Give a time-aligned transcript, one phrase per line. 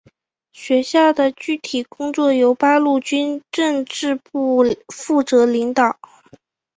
[0.51, 5.99] 学校的具体工作由八路军政治部负责领导。